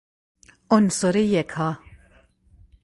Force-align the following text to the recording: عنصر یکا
عنصر 0.71 1.15
یکا 1.15 1.77